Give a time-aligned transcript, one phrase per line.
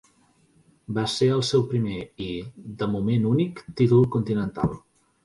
[0.97, 1.97] Va ser el seu primer
[2.29, 2.29] i,
[2.79, 4.73] de moment únic, títol continental.